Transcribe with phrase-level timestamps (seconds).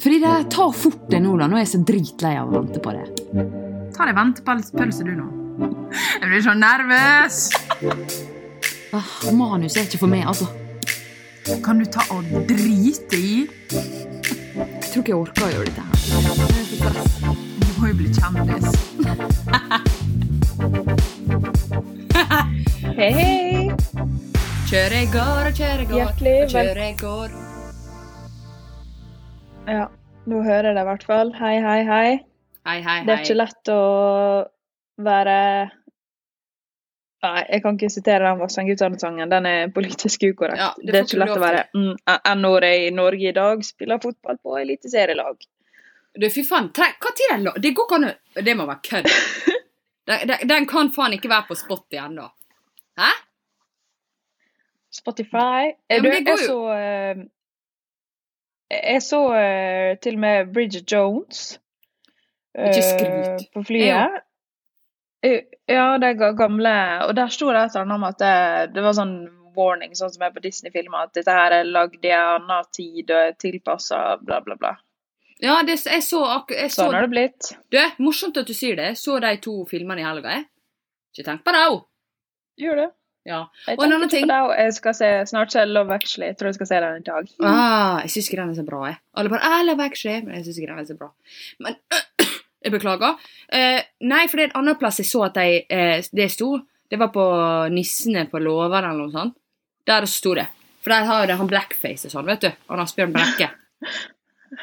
[0.00, 1.46] Frida, ta fort det nå, da.
[1.46, 3.04] Nå er jeg så dritlei av å vente på det.
[3.94, 5.26] Ta deg ventepølse, du nå.
[5.94, 7.36] Jeg blir så nervøs.
[8.98, 10.50] Ah, manus er ikke for meg, altså.
[11.62, 13.46] Kan du ta og drite i?
[13.70, 15.94] Jeg tror ikke jeg orker å gjøre dette her.
[16.74, 16.98] Det er.
[17.62, 18.66] Du må jo bli kjendis.
[22.98, 23.70] Hei, hei.
[24.66, 27.43] Kjør jeg går og kjør jeg går Hjertelig og kjør jeg går.
[29.64, 29.86] Ja,
[30.28, 31.30] nå hører jeg det i hvert fall.
[31.38, 32.08] Hei, hei, hei.
[32.64, 32.98] Hei, hei, hei.
[33.06, 33.80] Det er ikke lett å
[35.04, 35.38] være
[37.24, 39.30] Nei, jeg kan ikke sitere den Vassendgutane-sangen.
[39.32, 40.60] Den er politisk ukorrekt.
[40.60, 41.94] Ja, det det, er ikke lett å være mm,
[42.42, 45.46] NHR i Norge i dag spiller fotball på eliteserielag.
[46.20, 46.68] Du, fy faen.
[46.76, 47.54] Hva tid er det?
[47.64, 49.08] Det går ikke an Det må være kødd.
[50.04, 52.26] Den, den, den kan faen ikke være på spot igjen, da.
[53.00, 53.06] Hæ?
[54.92, 57.22] Spotify Er ja, du, det jeg så eh,
[58.80, 61.60] Jeg så uh, til og med Bridget Jones
[62.56, 64.20] eh, på flyet.
[65.24, 66.72] Eh, Ja, det gamle
[67.06, 69.14] Og der sto det et eller annet om at det, det var sånn
[69.56, 73.12] warning, sånn som er på Disney-filmer, at dette her er lagd i en annen tid
[73.14, 74.74] og tilpassa bla, bla, bla.
[75.42, 77.52] Ja, det, jeg så akkurat så, Sånn har det blitt.
[77.72, 78.92] Du, morsomt at du sier det.
[78.92, 80.46] Jeg så de to filmene i helga, jeg.
[81.14, 81.80] Ikke tenk på det òg.
[82.60, 82.90] Gjør det.
[83.24, 83.38] Ja.
[83.66, 86.26] Jeg Og en annen ting- jeg skal se, snart se Love Actually.
[86.26, 87.28] Jeg tror jeg skal se den i dag.
[87.40, 88.98] Ah, jeg syns ikke den er så bra, jeg.
[89.16, 91.08] Alle bare «Ah, Love Actually, men jeg syns ikke den er så bra.
[91.60, 91.76] Men
[92.64, 93.16] jeg beklager.
[93.52, 96.58] Eh, nei, for det er en annen plass jeg så at de, eh, det sto.
[96.90, 97.24] Det var på
[97.72, 99.34] Nissene på låven eller noe sånt.
[99.88, 100.46] Der sto det.
[100.84, 102.50] For der har jo det han blackface og sånn, vet du.
[102.68, 103.50] Han Asbjørn Brekke.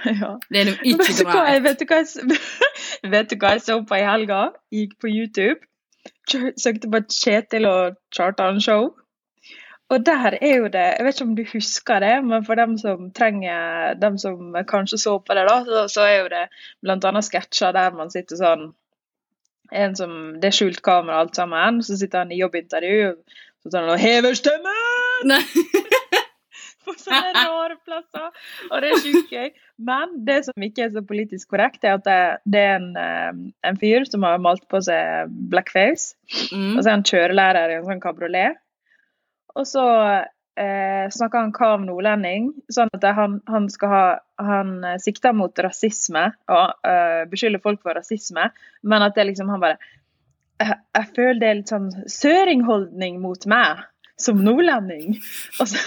[0.05, 0.37] Ja.
[0.47, 1.63] Det er nå ikke Vet greit.
[1.65, 2.37] vet, jeg,
[3.11, 4.37] vet du hva jeg så på i helga?
[4.71, 5.59] Gikk på YouTube.
[6.31, 8.91] Søkte på Kjetil og Chartan-show.
[9.91, 12.77] Og der er jo det Jeg vet ikke om du husker det, men for dem
[12.79, 16.45] som trenger Dem som kanskje så på det, da, så, så er jo det
[17.09, 18.69] annet sketsjer der man sitter sånn
[19.71, 23.13] en som, Det er skjult kamera alt sammen, så sitter han i jobbintervju
[23.63, 25.35] så tar han og hever stemmen!
[26.85, 28.27] På sånne rare plasser.
[28.69, 29.51] Og det er sjukt gøy.
[29.91, 32.19] Men det som ikke er så politisk korrekt, er at det,
[32.53, 33.31] det er en, eh,
[33.69, 36.15] en fyr som har malt på seg blackface.
[36.51, 36.75] Mm.
[36.75, 38.59] Og så er han kjørelærer i en sånn kabriolet.
[39.57, 39.85] Og så
[40.57, 44.03] eh, snakker han kav nordlending, sånn at han, han skal ha
[44.41, 48.47] Han sikter mot rasisme og uh, beskylder folk for rasisme,
[48.81, 49.77] men at det liksom Han bare
[50.61, 53.83] jeg, jeg føler det er litt sånn søringholdning mot meg
[54.21, 55.17] som nordlending.
[55.59, 55.81] Og så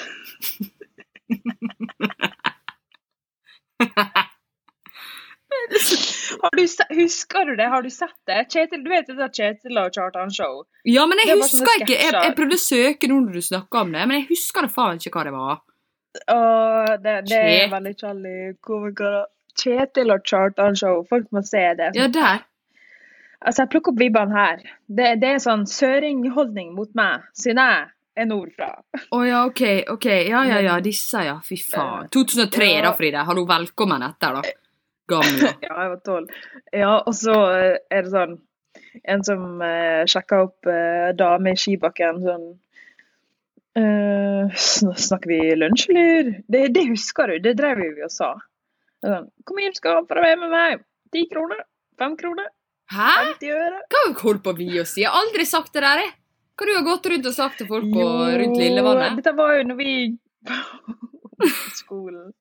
[6.56, 7.64] du, husker du det?
[7.64, 8.46] Har du sett det?
[8.52, 10.64] Kjetil, du vet det Kjetil og Kjartan Show?
[10.84, 11.98] Ja, men jeg er husker ikke.
[11.98, 14.72] Jeg, jeg prøvde å søke nå når du snakka om det, men jeg husker det
[14.74, 15.62] faen ikke hva det var.
[16.34, 19.22] Og det, det er veldig kjærlig komikere.
[19.54, 21.04] Kjetil og Kjartan Show.
[21.06, 21.92] Folk må se det.
[21.94, 22.42] Ja, der.
[23.44, 24.62] Altså, jeg plukker opp vibbene her.
[24.88, 28.68] Det, det er sånn søringholdning mot meg, siden jeg er nordfra.
[29.10, 29.62] Å ja, OK.
[29.94, 30.78] ok, Ja, ja, ja.
[30.84, 31.36] Disse, ja.
[31.44, 32.08] Fy faen.
[32.14, 32.82] 2003, Ja.
[32.88, 33.24] da, Fride.
[33.26, 34.42] Hallo, velkommen etter, da.
[35.10, 35.50] Gamle.
[35.66, 36.28] Ja, jeg var tolv.
[36.72, 38.36] Ja, og så eh, er det sånn
[39.04, 42.46] En som uh, sjekka opp uh, dame i skibakken sånn
[43.78, 46.30] eh, sn- Snakker vi lunsj, eller?
[46.50, 48.32] Det, det husker du, det drev vi og sa.
[49.04, 50.84] Sånn, Kom igjen, skal du ha for å være med meg?
[51.14, 51.64] Ti kroner?
[52.00, 52.48] Fem kroner?
[52.94, 53.10] Hæ?
[53.38, 53.80] 50 øre?
[53.94, 55.02] Hva holder på vi å si?
[55.04, 56.12] Jeg har aldri sagt det der, jeg.
[56.54, 58.04] Hva du har gått rundt og sagt til folk på,
[58.38, 59.16] rundt Lillevannet?
[59.18, 59.94] dette var jo når vi
[61.40, 62.32] på skolen.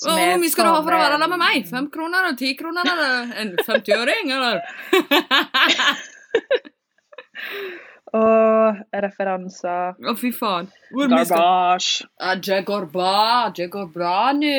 [0.00, 1.66] Hvor mye skal du ha for å være der med meg?
[1.68, 4.56] Fem kroner eller ti kroner eller en 50-øring, eller?
[8.16, 9.92] Og referanser.
[10.02, 10.70] Å, fy faen.
[10.90, 12.06] Hvor Garbage.
[12.18, 13.50] Ja, Det går bra.
[13.54, 14.56] Det går bra nå.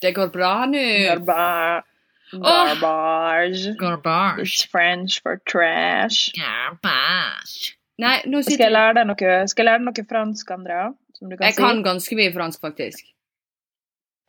[0.00, 0.86] Det går bra nå.
[1.10, 1.84] Garbage.
[2.32, 3.74] Garbage.
[3.82, 4.40] Garbage.
[4.46, 6.30] It's French for trash.
[6.38, 7.74] Garbage.
[8.00, 10.86] Nei, Skal jeg lære deg noe, skal jeg lære deg noe fransk, Andrea?
[11.18, 11.62] Som du kan Jeg si?
[11.62, 13.04] kan ganske mye fransk, faktisk.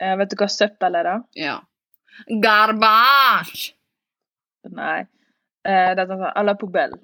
[0.02, 1.14] Eh, vet du hva søppel er, da?
[1.38, 1.56] Ja.
[2.42, 3.72] Garbage.
[4.70, 5.00] Nei.
[5.64, 6.98] Eh, det er sånn à la poubelle.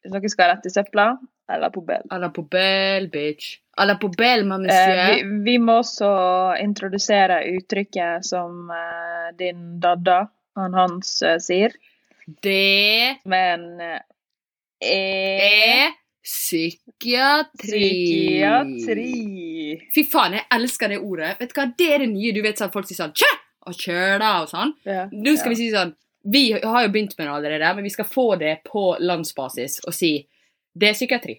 [0.00, 1.08] Hvis dere skal rett i søpla,
[1.50, 2.06] à la poubelle.
[2.14, 3.58] À la poubelle, bitch.
[3.76, 5.14] À la poubelle, ma Eh, monsieur.
[5.26, 6.10] vi, vi må også
[6.62, 11.74] introdusere uttrykket som eh, din dadda, han Hans, eh, sier.
[12.42, 14.02] Det Men eh, er
[14.80, 15.92] er
[16.24, 17.80] psykiatri.
[17.80, 19.12] psykiatri.
[19.94, 21.36] Fy faen, jeg elsker det ordet.
[21.40, 22.32] Vet du hva, Det er det nye.
[22.36, 23.30] Du vet sånn folk sier sånn Tjø!
[23.68, 24.72] Og kjøla og sånn.
[24.88, 25.56] Ja, Nå skal ja.
[25.56, 25.92] vi si sånn
[26.32, 29.96] Vi har jo begynt med det allerede, men vi skal få det på landsbasis og
[29.96, 30.18] si
[30.76, 31.34] det er psykiatri.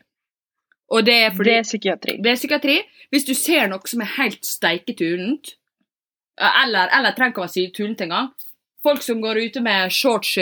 [0.91, 2.15] Og det er fordi Det er psykiatri.
[2.19, 2.77] Det er psykiatri.
[3.13, 5.53] Hvis du ser noe som er helt steiketullent,
[6.35, 8.31] eller, eller trenger ikke å være tullent engang
[8.81, 10.38] Folk som går ute med shorts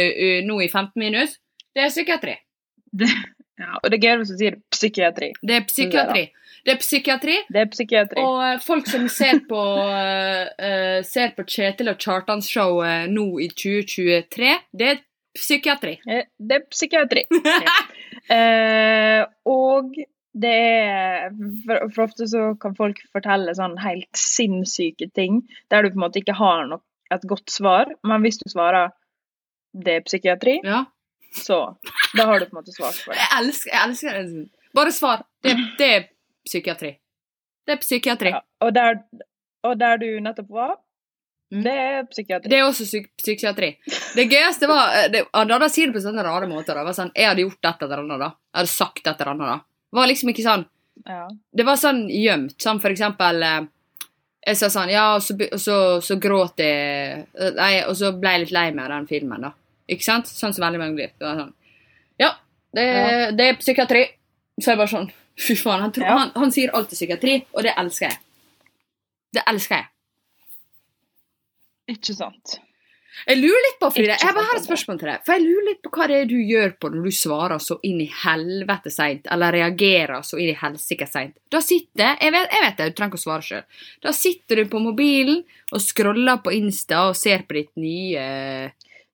[0.48, 1.34] nå i 15 minus,
[1.76, 2.38] det er psykiatri.
[3.60, 5.34] Ja, og det er gøy hvis du sier psykiatri.
[5.44, 6.22] Det er psykiatri.
[6.66, 7.36] Det er psykiatri.
[7.52, 8.24] Det er psykiatri.
[8.24, 13.28] Og eh, folk som ser på, uh, ser på Kjetil og Kjartans show eh, nå
[13.44, 15.02] i 2023, det er
[15.36, 15.98] psykiatri.
[16.06, 17.26] Det er psykiatri.
[17.50, 17.80] Ja.
[18.30, 19.96] Eh, og
[20.38, 21.32] det er
[21.66, 25.40] for, for ofte så kan folk fortelle sånn helt sinnssyke ting
[25.72, 28.92] der du på en måte ikke har nok, et godt svar, men hvis du svarer
[29.74, 30.84] det er psykiatri, Ja.
[31.36, 31.60] Så
[32.18, 33.20] da har du på en måte svart for det.
[33.22, 34.44] Jeg elsker, jeg elsker det.
[34.76, 35.24] Bare svar.
[35.44, 36.06] Det, det er
[36.46, 36.92] psykiatri.
[37.68, 38.30] Det er psykiatri.
[38.36, 38.42] Ja.
[38.66, 39.02] Og, der,
[39.66, 40.78] og der du nettopp var,
[41.50, 41.64] Mm.
[41.66, 42.50] det er psykiatri.
[42.52, 43.72] Det er også psyk psykiatri.
[44.14, 46.76] Det gøyeste var det, Da sier det på sånne rare måter.
[46.78, 46.84] Da.
[46.86, 48.28] Var sånn, jeg hadde gjort et eller annet, da.
[48.54, 49.56] Jeg hadde sagt et eller annet, da.
[49.90, 50.66] Det var liksom ikke sånn
[51.08, 51.24] Ja.
[51.58, 52.54] Det var sånn gjemt.
[52.62, 53.66] Sånn for eksempel eh,
[54.46, 58.30] Jeg sa sånn Ja, og så, så, så gråt jeg eh, Nei, og så ble
[58.36, 59.52] jeg litt lei meg av den filmen, da.
[59.90, 60.30] Ikke sant?
[60.30, 61.12] Sånn som veldig mange blir.
[61.18, 61.54] Det var sånn
[62.22, 62.32] Ja,
[62.78, 62.86] det,
[63.40, 64.04] det er psykiatri.
[64.60, 65.10] Så jeg bare sånn
[65.40, 65.80] Fy faen.
[65.86, 66.16] Han, tror, Ja.
[66.20, 68.18] han, han sier alltid psykiatri, og det elsker jeg.
[69.38, 69.88] Det elsker jeg.
[71.96, 72.58] Ikke sant.
[73.28, 75.24] Jeg lurer litt på, Frida, jeg bare har et spørsmål til deg.
[75.26, 77.76] For jeg lurer litt på hva det er du gjør på når du svarer så
[77.88, 81.34] inn i helvete seint, eller reagerer så inn i helsike seint.
[81.52, 83.66] Da sitter Jeg vet, jeg vet det, du trenger ikke å svare sjøl.
[84.06, 85.42] Da sitter du på mobilen
[85.74, 88.28] og scroller på Insta og ser på ditt nye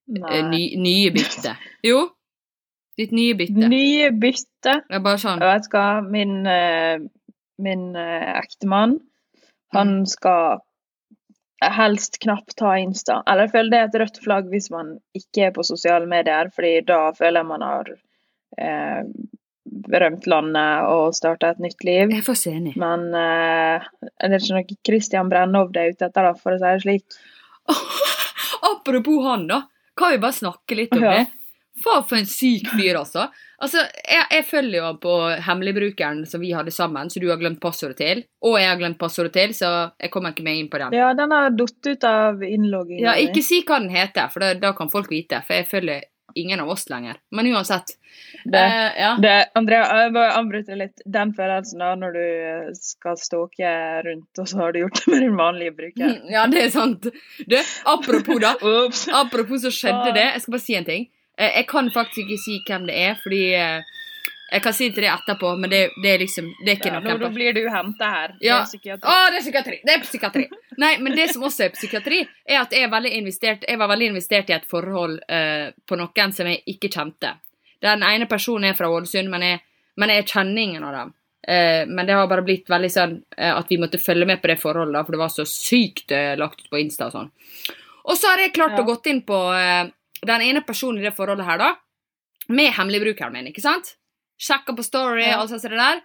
[0.08, 1.56] ny, nye bytte.
[1.84, 2.10] Jo.
[2.98, 3.68] Ditt nye bytte.
[3.72, 4.76] Nye bytte.
[4.88, 7.00] Det er bare sånn Jeg vet hva, min, eh,
[7.60, 9.00] min eh, ektemann,
[9.74, 10.06] han Mm.
[10.08, 10.60] skal
[11.66, 13.24] helst knapt ta Insta.
[13.28, 16.52] Eller jeg føler det er et rødt flagg hvis man ikke er på sosiale medier,
[16.54, 17.90] fordi da føler jeg man har
[18.60, 19.04] eh,
[19.92, 22.12] rømt landet og starta et nytt liv.
[22.14, 22.76] Jeg får se enig.
[22.78, 23.88] Men eh,
[24.22, 27.18] er ikke noe Christian Brennhovd er ute etter, da, for å si det slik?
[28.72, 29.64] Apropos han, da.
[29.98, 31.26] Kan vi bare snakke litt om det?
[31.84, 33.26] Faen for en syk fyr, altså.
[33.60, 35.14] Altså, jeg, jeg følger jo på
[35.44, 38.24] hemmeligbrukeren som vi hadde sammen, så du har glemt passordet til.
[38.48, 40.96] Og jeg har glemt passordet til, så jeg kommer ikke meg inn på den.
[40.96, 43.04] Ja, den har datt ut av innloggingen.
[43.04, 45.42] Ja, Ikke si hva den heter, for da, da kan folk vite.
[45.48, 47.18] For jeg følger ingen av oss lenger.
[47.32, 47.96] Men uansett.
[48.44, 49.18] Det, eh, ja.
[49.22, 51.02] det, Andrea, jeg bare avbryter litt.
[51.06, 53.72] Den følelsen da når du skal stalke
[54.06, 56.16] rundt, og så har du gjort det med din vanlige bruker.
[56.36, 57.10] ja, det er sant.
[57.40, 57.58] Du,
[57.96, 58.56] apropos da.
[59.24, 60.30] Apropos så skjedde det.
[60.36, 61.10] Jeg skal bare si en ting.
[61.38, 63.94] Eh, Jeg kan faktisk ikke si hvem det er, fordi eh,
[64.52, 67.00] Jeg kan si til deg etterpå, men det, det er liksom Det er ikke Ja,
[67.02, 68.36] noe nå, blir du henta her.
[68.38, 68.60] Det er Ja.
[68.62, 69.80] Å, det er psykiatri!
[69.82, 70.46] Det er psykiatri.
[70.78, 72.92] Nei, men det som også er psykiatri, er at jeg, jeg
[73.82, 77.34] var veldig investert i et forhold uh, på noen som jeg ikke kjente.
[77.82, 79.64] Den ene personen er fra Ålesund, men jeg,
[79.98, 81.16] men jeg kjenner ingen av dem.
[81.46, 84.54] Uh, men det har bare blitt veldig sånn uh, at vi måtte følge med på
[84.54, 87.34] det forholdet, for det var så sykt lagt ut på Insta og sånn.
[88.06, 88.86] Og så har jeg klart Ja.
[88.86, 89.42] å gått inn på
[90.22, 91.76] den ene personen i det forholdet her, da.
[92.54, 93.96] Med hemmeligbrukeren min, ikke sant?
[94.42, 96.04] Sjekka på Story og som det der.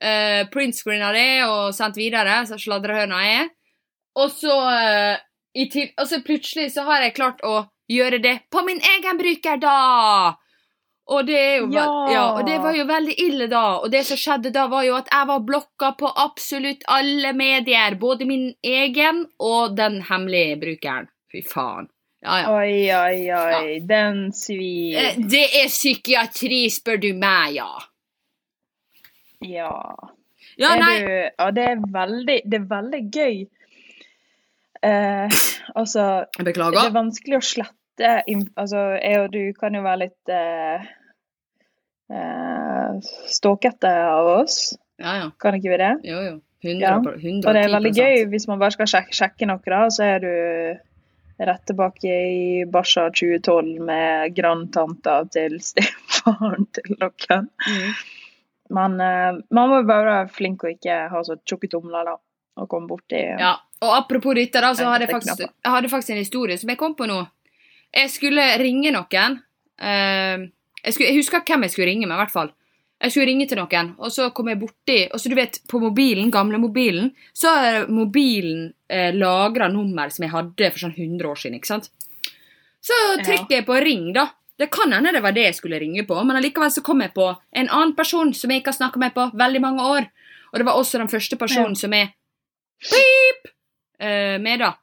[0.00, 3.50] Uh, Printscreena det og sendt videre, så sladrehøna er.
[4.18, 5.16] Og så, uh,
[5.54, 9.20] i til, og så plutselig så har jeg klart å gjøre det på min egen
[9.20, 10.36] bruker, da!
[11.10, 11.42] Og det,
[11.74, 11.84] Ja.
[12.12, 13.80] ja, og det var jo veldig ille, da.
[13.82, 17.96] Og det som skjedde da, var jo at jeg var blokka på absolutt alle medier.
[17.98, 21.10] Både min egen og den hemmelige brukeren.
[21.32, 21.90] Fy faen.
[22.22, 22.48] Ja, ja.
[22.52, 23.78] Oi, oi, oi.
[23.88, 24.98] Den svir.
[25.00, 27.70] Eh, Det er psykiatri, spør du meg, ja.
[29.40, 29.70] Ja.
[30.60, 30.74] Ja.
[30.76, 31.08] Du,
[31.38, 33.38] ja, det er veldig, det er veldig gøy.
[34.82, 35.38] Eh,
[35.76, 36.04] altså,
[36.40, 36.76] Beklager.
[36.76, 37.70] det er vanskelig å slette
[38.56, 40.86] Altså, jeg og du kan jo være litt eh,
[42.16, 44.60] eh, stalkete av oss.
[45.00, 45.26] Ja, ja.
[45.40, 45.90] Kan ikke vi det?
[46.08, 46.38] Jo, jo.
[46.64, 49.46] 100, Ja, pro- 110 Og det er veldig gøy hvis man bare skal sjekke, sjekke
[49.48, 50.32] noe, da, så er du
[51.46, 57.48] rett tilbake i Basha 2012 med grandtanta til stefaren til noen.
[57.66, 57.94] Mm.
[58.76, 62.18] Men uh, man må bare være flink og ikke ha så tjukke tomler, da.
[62.60, 66.12] Og komme borti Ja, og apropos dette, da, så hadde jeg faktisk, jeg hadde faktisk
[66.12, 67.22] en historie som jeg kom på nå.
[67.96, 69.38] Jeg skulle ringe noen.
[69.80, 70.50] Uh,
[70.84, 72.52] jeg, skulle, jeg husker hvem jeg skulle ringe med, i hvert fall.
[73.00, 75.78] Jeg skulle ringe til noen, og så kom jeg borti Og så du vet, på
[75.80, 81.24] mobilen, gamle mobilen, så har mobilen eh, lagra nummer som jeg hadde for sånn 100
[81.30, 81.88] år siden, ikke sant?
[82.82, 83.22] Så Ja.
[83.24, 84.26] trykker jeg på ring, da.
[84.58, 87.14] Det kan hende det var det jeg skulle ringe på, men allikevel så kom jeg
[87.14, 90.06] på en annen person som jeg ikke har snakka med på veldig mange år.
[90.52, 91.80] Og det var også den første personen Ja.
[91.80, 92.12] som er
[92.80, 93.48] pip
[94.00, 94.74] eh, med, da.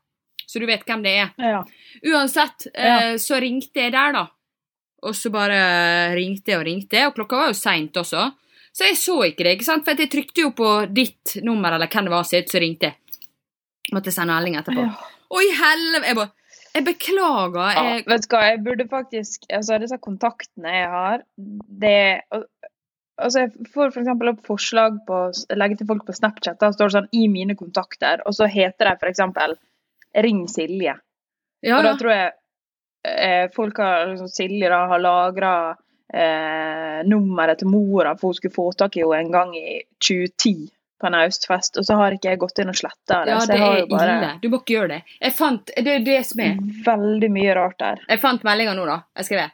[0.47, 1.29] Så du vet hvem det er.
[1.37, 1.63] Ja.
[2.05, 4.27] Uansett, eh, så ringte jeg der, da.
[5.05, 5.57] Og så bare
[6.17, 8.31] ringte jeg og ringte, og klokka var jo seint også.
[8.73, 9.85] Så jeg så ikke det, ikke sant?
[9.85, 12.91] For jeg trykte jo på ditt nummer, eller hvem det var sitt, så ringte.
[12.91, 13.21] jeg.
[13.93, 14.83] Måtte sende melding etterpå.
[14.83, 15.13] Ja.
[15.27, 16.07] Å, i helvete!
[16.07, 16.33] Jeg bare
[16.77, 17.77] Jeg beklager.
[17.77, 21.23] Ja, vet du hva, jeg burde faktisk Altså, disse kontaktene jeg har,
[21.81, 21.97] det
[23.17, 26.59] Altså, jeg får for eksempel opp forslag på å legge til folk på Snapchat.
[26.61, 29.55] Da står det sånn 'i mine kontakter', og så heter de for eksempel
[30.13, 30.99] 'ring Silje'.
[31.65, 32.31] ja, Og da tror jeg
[33.55, 35.51] folk har liksom, Silje da har lagra
[36.13, 40.55] eh, nummeret til mora, for hun skulle få tak i henne en gang i 2010
[40.97, 43.31] på en Austfest, og så har ikke jeg gått inn og sletta det.
[43.35, 44.29] ja, så det er bare ille.
[44.41, 45.01] Du må ikke gjøre det.
[45.21, 46.55] Jeg fant Det er det som er.
[46.87, 48.01] veldig mye rart der.
[48.09, 48.95] Jeg fant meldinga nå, da.
[49.21, 49.51] Jeg skrev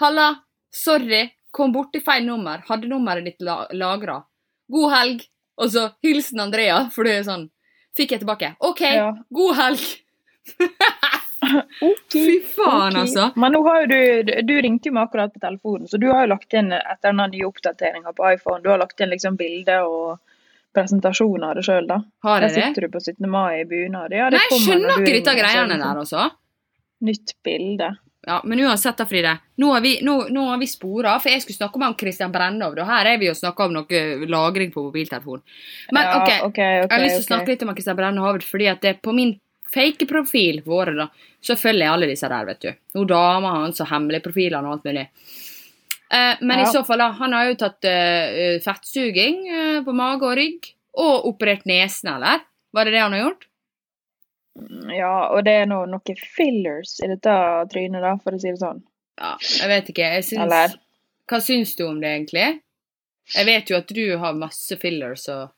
[0.00, 0.28] Halla.
[0.72, 1.26] Sorry.
[1.52, 2.62] Kom borti feil nummer.
[2.70, 4.16] Hadde nummeret ditt la lagra.
[4.72, 5.26] God helg.
[5.60, 7.50] Og så hilsen Andrea, for det er sånn
[7.92, 8.54] Fikk jeg tilbake.
[8.64, 9.10] OK, Ja.
[9.28, 9.82] god helg.
[11.82, 13.00] Ok, Fy faen, okay.
[13.00, 13.30] altså.
[13.40, 16.26] Men nå har jo du, du ringte jo meg akkurat på telefonen, så du har
[16.26, 19.80] jo lagt inn etter den nye oppdateringa på iPhone, du har lagt inn liksom bilde
[19.88, 20.20] og
[20.72, 21.98] presentasjon av det sjøl, da.
[22.24, 22.62] Har jeg det?
[22.68, 23.28] sitter du på 17.
[23.30, 24.14] mai i bunad.
[24.14, 26.30] Ja, Nei, jeg skjønner ikke disse greiene der, altså.
[27.02, 27.90] Nytt bilde.
[28.26, 29.34] Ja, Men uansett, da, Fride.
[29.58, 32.76] Nå har vi, nå, nå har vi spora, for jeg skulle snakke om Christian Brennov.
[32.78, 35.42] Og her er vi og snakker om noe lagring på mobiltelefon.
[35.90, 38.38] Men ja, OK, okay, ok, jeg har lyst til å snakke litt om Christian Brennov,
[38.46, 39.34] fordi at det på min
[39.74, 41.08] fake profil våre, da,
[41.40, 42.70] så følger jeg alle disse der, vet du.
[42.98, 45.06] Hun dama hans og hemmelige profilene og alt mulig.
[46.12, 47.08] Eh, men i så fall, da.
[47.18, 50.68] Han har jo tatt eh, fettsuging eh, på mage og rygg.
[51.02, 52.44] Og operert nesen, eller?
[52.72, 53.46] Var det det han har gjort?
[54.92, 57.36] Ja, og det er noe, noe fillers i dette
[57.72, 58.82] trynet, da, for å si det sånn.
[59.20, 60.10] Ja, jeg vet ikke.
[60.18, 60.76] Jeg syns?
[61.30, 62.46] Hva syns du om det, egentlig?
[63.32, 65.52] Jeg vet jo at du har masse fillers og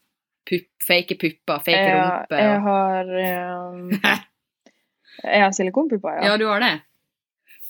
[0.48, 2.40] pupp, fake pupper, fake Jeg, rumpe.
[2.42, 3.10] jeg har
[3.72, 3.90] um,
[5.24, 6.36] Jeg har silikonpupper, Ja, ja.
[6.36, 6.72] du har det?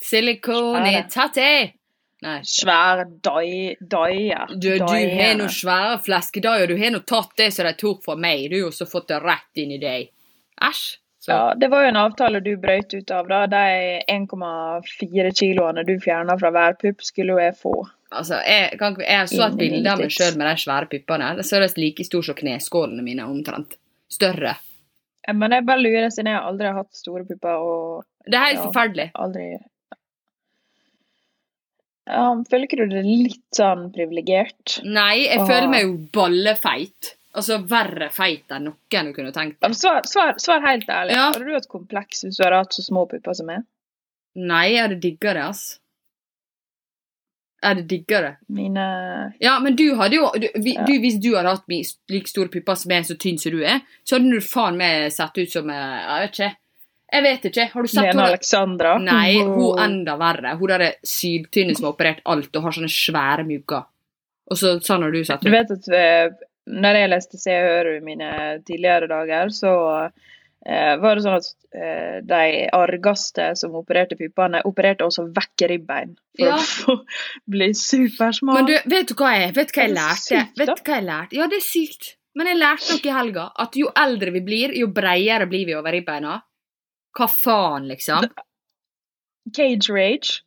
[0.04, 1.02] Silikon Svære.
[1.12, 1.50] tatti!
[2.24, 2.38] Nei.
[2.48, 4.46] Svære døyer.
[4.56, 8.14] Du, du har noen svære fleskedeier, du har nå tatt det som de tok fra
[8.16, 10.06] meg, du, har også fått det rett inn i deg.
[10.64, 10.84] Æsj.
[11.24, 13.46] Så- Ja, det var jo en avtale du brøt ut av, da.
[13.46, 17.72] De 1,4 kiloene du fjerna fra hver pupp, skulle jo jeg få.
[18.14, 21.32] Altså, jeg, kan, jeg så et bilde av meg sjøl med de svære puppene.
[21.38, 23.76] Det ser ut like stor som kneskålene mine, omtrent.
[24.12, 24.54] Større.
[25.32, 28.58] Men jeg bare lurer, siden jeg aldri har hatt store pupper og Det er helt
[28.60, 28.66] Ja.
[28.70, 29.10] forferdelig.
[29.14, 29.46] aldri
[32.06, 34.78] ja, Føler ikke du det litt sånn privilegert?
[34.84, 35.46] Nei, jeg Åh.
[35.48, 37.14] føler meg jo ballefeit.
[37.34, 39.72] Altså verre feit enn noen du kunne tenkt deg.
[39.74, 41.16] Svar, svar, svar helt ærlig.
[41.16, 41.30] Ja.
[41.32, 43.64] Hadde du hatt kompleks hvis du hadde hatt så små pupper som meg?
[44.36, 45.64] Nei, jeg hadde digga det, ass.
[47.64, 48.30] Jeg det diggere?
[48.52, 48.82] Mine
[49.40, 50.84] Ja, men du hadde jo du, vi, Ja.
[50.84, 51.64] du, Hvis du hadde hatt
[52.12, 55.08] like store pupper som meg, så tynn som du er, så hadde du faen meg
[55.14, 56.50] sett ut som eh, Jeg vet ikke.
[57.14, 57.66] Jeg vet ikke.
[57.72, 58.28] Har du sett Lena?
[58.32, 58.94] Alexandra?
[58.98, 60.56] Nei, hun enda verre.
[60.58, 63.86] Hun derre syltynne som har operert alt og har sånne svære mugger.
[64.50, 66.28] Og så sånn har du sett Du vet at eh,
[66.68, 68.30] når jeg leste Se og Hør mine
[68.66, 69.74] tidligere dager, så
[71.02, 76.46] var det sånn at eh, de argeste som opererte puppene, opererte også vekk ribbein for
[76.46, 76.54] Ja.
[76.56, 76.94] å få
[77.56, 78.62] bli supersmal.
[78.62, 80.22] Men du, vet du hva jeg, vet hva jeg lærte?
[80.24, 81.36] sykt, vet du hva jeg lærte?
[81.40, 82.14] Ja, det er sykt.
[82.34, 83.44] Men jeg lærte noe i helga.
[83.62, 86.38] At jo eldre vi blir, jo bredere blir vi over ribbeina.
[87.14, 88.24] Hva faen, liksom?
[89.54, 90.40] Cage rage.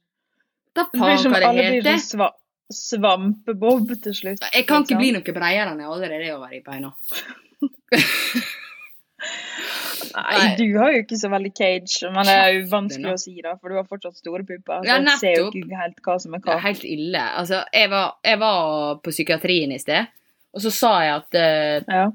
[0.75, 2.31] Da Det blir faen som alle blir sånn sva
[2.67, 4.41] svampebob til slutt.
[4.51, 4.99] Jeg kan ikke liksom.
[4.99, 6.91] bli noe bredere enn jeg allerede er over ribbeina.
[10.15, 13.33] Nei, du har jo ikke så veldig cage, men det er jo vanskelig å si,
[13.43, 14.81] da, for du har fortsatt store pupper.
[14.83, 16.55] Så Ja, jeg ser jo ikke helt hva som er Det hva.
[16.57, 17.23] er helt ille.
[17.41, 20.07] Altså, jeg var, jeg var på psykiatrien i sted,
[20.57, 22.05] og så sa jeg at uh, Ja.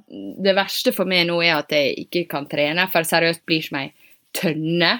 [0.48, 3.78] det verste for meg nå er at jeg ikke kan trene, for seriøst blir som
[3.82, 3.90] ei
[4.34, 4.94] tønne.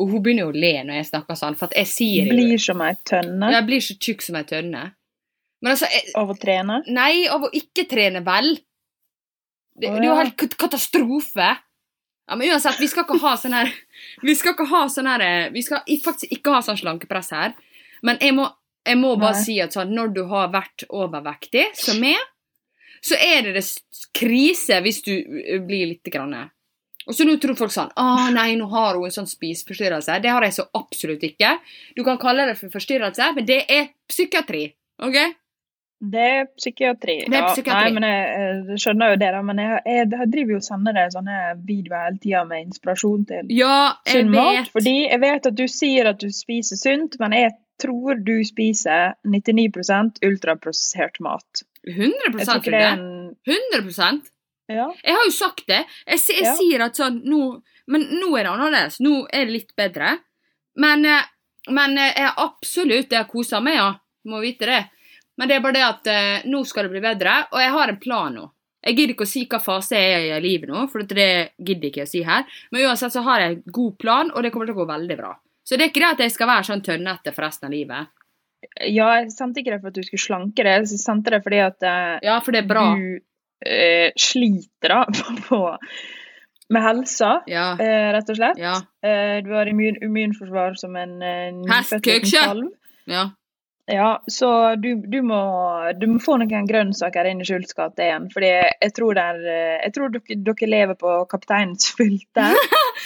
[0.00, 2.60] Og hun begynner jo å le når jeg snakker sånn, for jeg sier jo Blir
[2.62, 4.84] som ei tønne Jeg blir så tjukk som ei tønne.
[5.60, 6.78] Men altså jeg, av å trene.
[6.88, 8.54] Nei, av å ikke trene vel.
[9.76, 11.50] Det, Å, det er jo helt katastrofe.
[12.30, 13.72] Ja, men uansett, vi skal ikke ha sånn her
[14.22, 17.56] Vi skal ikke ha sånn her Vi skal faktisk ikke ha sånn slankepress her.
[18.06, 18.44] Men jeg må,
[18.86, 19.46] jeg må bare Nei.
[19.48, 22.16] si at sånn, når du har vært overvektig, som meg,
[23.02, 23.64] så er det det
[24.16, 28.54] krise hvis du uh, blir litt grann Og så nå tror folk sånn Å nei,
[28.60, 30.20] nå har hun en sånn spiseforstyrrelse.
[30.22, 31.56] Det har jeg så absolutt ikke.
[31.98, 34.68] Du kan kalle det for forstyrrelse, men det er psykiatri.
[35.02, 35.18] OK?
[36.00, 37.14] Det er psykiatri.
[37.28, 37.72] Det er ja.
[37.76, 39.40] Nei, men jeg, jeg skjønner jo det, da.
[39.44, 43.26] Men jeg, jeg, jeg driver jo og sender deg sånne videoer hele tida med inspirasjon
[43.28, 44.70] til Ja, jeg sunn mat.
[44.72, 49.12] Fordi jeg vet at du sier at du spiser sunt, men jeg tror du spiser
[49.28, 51.64] 99% ultraprosessert mat.
[51.88, 53.04] 100 Jeg tror det en
[53.48, 54.32] 100%
[54.70, 54.86] Ja.
[55.04, 55.82] Jeg har jo sagt det.
[56.06, 57.58] Jeg, jeg sier at sånn nå,
[57.90, 59.00] Men nå er det annerledes.
[59.04, 60.14] Nå er det litt bedre.
[60.80, 61.28] Men, eh,
[61.68, 63.90] men eh, jeg absolutt Jeg har kosa meg, ja.
[64.30, 64.80] Må vite det.
[65.40, 67.92] Men det er bare det at eh, nå skal det bli bedre, og jeg har
[67.94, 68.46] en plan nå.
[68.84, 71.26] Jeg gidder ikke å si hva fase jeg er i livet nå, for det
[71.60, 72.44] gidder ikke jeg å si her.
[72.72, 75.16] Men uansett så har jeg en god plan, og det kommer til å gå veldig
[75.18, 75.32] bra.
[75.64, 78.08] Så det er ikke det at jeg skal være sånn tønnete for resten av livet.
[78.92, 81.60] Ja, jeg sendte ikke det for at du skulle slanke det, jeg sendte det fordi
[81.64, 82.86] at eh, Ja, for det er bra.
[82.96, 83.20] du
[83.64, 85.02] eh, sliter da
[85.48, 85.60] på,
[86.72, 87.66] med helsa, Ja.
[87.80, 88.60] eh, rett og slett.
[88.60, 88.74] Ja.
[89.04, 92.68] Eh, du har immun, immunforsvar som en eh, nyfødt kalv.
[93.08, 93.28] Ja.
[93.90, 95.38] Ja, så du, du, må,
[95.98, 98.28] du må få noen grønnsaker inn i Skjults gate igjen.
[98.30, 102.46] Fordi jeg tror, er, eh, jeg tror dere, dere lever på kapteinens fylte.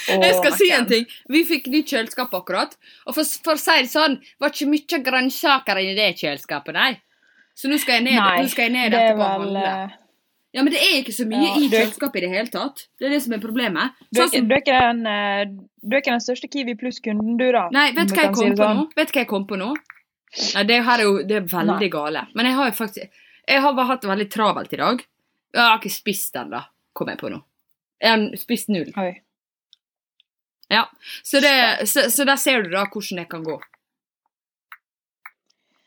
[0.05, 1.05] Jeg skal si en ting.
[1.31, 2.73] Vi fikk nytt kjøleskap akkurat.
[3.07, 6.89] Og for, for å si det sånn, var ikke mye grønnsaker i det kjøleskapet, nei.
[7.55, 9.61] Så nå skal jeg ned, Nei, skal jeg ned er etterpå og handle.
[9.63, 9.93] eh,
[10.55, 12.83] Ja, men det er ikke så mye Ja, i er- kjøleskapet i det hele tatt.
[12.99, 13.95] Det er det som er problemet.
[14.11, 15.45] du, er, Sånn ikke- du, er ikke den, eh,
[15.81, 17.65] du er ikke den største Kiwi Pluss-kunden, du, da?
[17.71, 18.81] nei, vet du hva jeg kom si på sånn.
[18.83, 18.85] nå?
[18.99, 19.71] Vet hva jeg kom på nå?
[20.55, 21.91] Nei, det her er jo det er veldig Nei.
[21.93, 22.25] gale.
[22.35, 25.03] Men jeg har jo faktisk Jeg har bare hatt det veldig travelt i dag.
[25.53, 26.63] Jeg har ikke spist den, da,
[26.97, 27.37] kom jeg på nå.
[28.01, 28.89] Jeg har spist null.
[28.97, 29.13] Oi.
[30.73, 30.87] Ja,
[31.23, 33.59] så, det, så, så der ser du da hvordan det kan gå.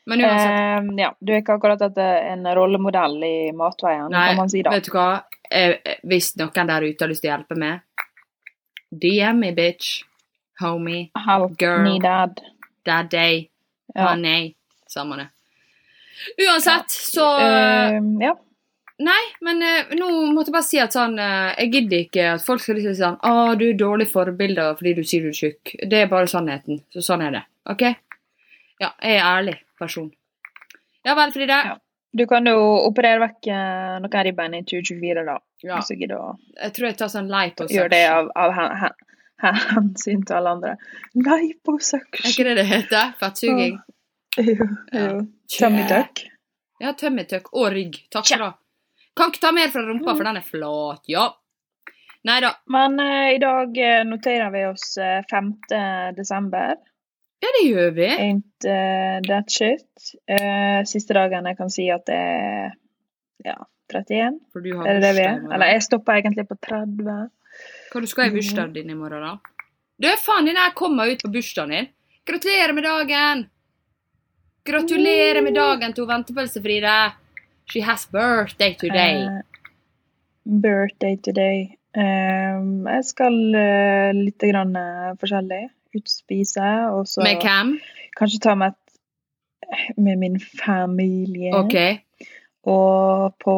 [0.09, 4.39] Men uansett Eh, ja, du er ikke akkurat eh, en rollemodell i matveien, Nei, kan
[4.39, 4.71] man si da.
[4.73, 5.09] vet du hva?
[6.07, 7.83] Hvis noen der ute har lyst til å hjelpe meg,
[8.89, 9.99] DM me, bitch.
[10.63, 11.09] Homie.
[11.27, 11.83] Help girl.
[11.83, 12.41] me, dad.
[12.85, 13.48] Daddy.
[13.93, 14.09] Ja.
[14.09, 14.53] Honey.
[14.89, 15.27] Samme det.
[16.43, 18.33] Uansett, så uh, ja.
[18.99, 22.43] Nei, men uh, nå måtte jeg bare si at sånn uh, Jeg gidder ikke at
[22.43, 25.37] folk skal liksom si sånn Å, du er dårlig forbilde fordi du sier du er
[25.37, 25.75] tjukk.
[25.79, 26.81] Det er bare sannheten.
[26.91, 27.43] Så sånn er det.
[27.71, 27.85] OK?
[28.79, 30.09] Ja, jeg er ærlig person.
[31.07, 31.59] Ja vel, Frida.
[31.71, 31.77] Ja.
[32.11, 35.35] Du kan jo operere vekk eh, noen ribbein i 2024, da.
[35.61, 37.75] Ja, Hvis du gidder å jeg tror jeg tar sånn liposuction.
[37.75, 38.55] gjøre det av, av
[39.43, 40.75] hensyn til alle andre.
[41.15, 42.29] Er Liposuction.
[42.31, 43.13] ikke det det heter?
[43.19, 43.79] Fettsuging?
[44.37, 44.55] Jo,
[44.93, 45.21] jo.
[45.49, 45.83] Tummy.
[46.79, 47.97] Ja, tømmertøkk og rygg.
[48.13, 48.53] Takk skal du ha.
[49.17, 51.01] Kan ikke ta mer fra rumpa, for den er flat.
[51.11, 51.25] Ja.
[52.27, 52.53] Nei da.
[52.71, 55.49] Men uh, i dag eh, noterer vi oss uh, 5.
[56.15, 56.77] desember.
[57.39, 58.07] Ja, det gjør vi.
[58.11, 59.87] Ain't uh, that shit.
[60.27, 62.73] Eh, siste dagen jeg kan si at det er
[63.47, 63.55] ja,
[63.93, 64.39] 31.
[64.51, 65.43] For du har Er det det vi er?
[65.47, 67.15] Eller jeg stopper egentlig på 30.
[67.89, 69.63] Hva du skal i bursdagen din i morgen, da?
[69.99, 71.89] Du, faen, din her kommer ut på bursdagen din.
[72.29, 73.47] Gratulerer med dagen!
[74.69, 76.97] Gratulerer med dagen til Ventepølse-Fride.
[77.71, 79.23] She has birthday today.
[79.25, 79.41] Uh,
[80.45, 81.75] birthday today.
[81.97, 85.63] Um, jeg skal uh, litt grann uh, forskjellig.
[85.97, 87.79] Utspise, og så Med hvem?
[88.19, 91.53] kanskje ta med et med min familie.
[91.53, 91.97] Okay.
[92.69, 93.55] Og på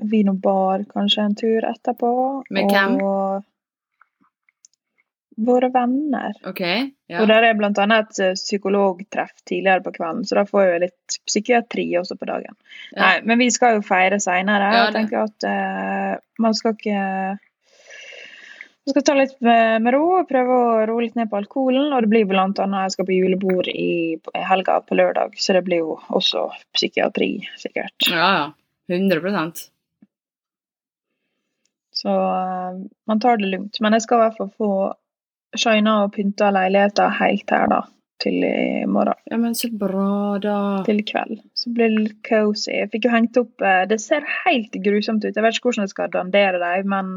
[0.00, 2.10] vin og bar kanskje en tur etterpå.
[2.54, 2.98] Med hvem?
[3.02, 3.46] Og
[5.38, 6.32] våre venner.
[6.46, 6.60] ok.
[7.06, 7.22] Ja.
[7.22, 10.80] Og der er blant annet et eh, psykologtreff tidligere på kvelden, så da får jeg
[10.82, 12.56] litt psykiatri også på dagen.
[12.90, 13.04] Ja.
[13.04, 14.72] Nei, men vi skal jo feire seinere.
[14.74, 17.04] Ja, jeg tenker at uh, man skal ikke
[18.88, 21.90] man skal ta litt med, med ro og prøve å roe litt ned på alkoholen.
[21.92, 25.64] Og det blir annet jeg skal på julebord i, i helga på lørdag, så det
[25.66, 28.08] blir jo også psykiatri, sikkert.
[28.08, 28.46] Ja, ja.
[28.88, 29.20] 100
[31.98, 32.80] Så eh,
[33.10, 33.80] man tar det lugnt.
[33.84, 34.72] Men jeg skal i hvert fall få
[35.58, 37.84] shina og pynta leiligheta helt her, da.
[38.18, 39.14] Til i morgen.
[39.30, 40.58] Ja, men så bra, da.
[40.86, 41.42] Til i kveld.
[41.58, 42.72] Så blir det litt cozy.
[42.74, 45.34] Jeg fikk jo hengt opp eh, Det ser helt grusomt ut.
[45.34, 47.12] Jeg vet ikke hvordan jeg skal dandere dem, men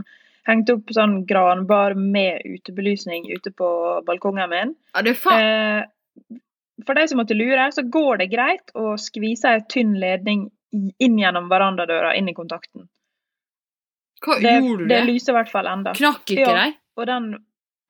[0.50, 3.72] hengt opp sånn granbar med utebelysning ute på
[4.06, 4.78] balkongen min.
[4.96, 6.40] Ja, det er faen Eh,
[6.86, 11.20] for de som måtte lure, så går det greit å skvise ei tynn ledning inn
[11.20, 12.88] gjennom verandadøra, inn i kontakten.
[14.22, 14.88] Hva Det, gjorde du?
[14.88, 15.06] det Det?
[15.14, 15.94] lyser i hvert fall enda.
[15.98, 16.66] Knakk ikke Ja.
[16.66, 17.06] de?
[17.10, 17.32] Den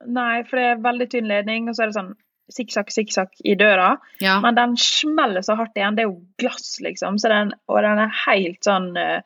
[0.07, 2.13] Nei, for det er veldig tynn ledning, og så er det sånn
[2.51, 3.97] sikksakk, sikksakk i døra.
[4.19, 4.39] Ja.
[4.41, 5.95] Men den smeller så hardt igjen.
[5.95, 7.19] Det er jo glass, liksom.
[7.21, 9.21] Så den, og den er helt sånn eh,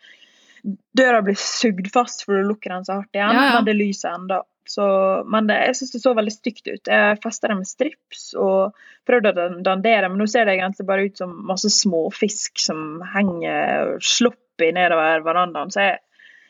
[0.98, 3.54] Døra blir sugd fast for du lukker den så hardt igjen, Ja, ja.
[3.54, 4.42] men det lyser ennå.
[4.68, 4.84] Så,
[5.30, 6.88] men det, jeg syns det så veldig stygt ut.
[6.90, 8.74] Jeg festa det med strips og
[9.06, 14.00] prøvde å dandere, men nå ser det egentlig bare ut som masse småfisk som henger
[14.02, 15.70] sloppy nedover verandaen.
[15.70, 16.00] Så jeg,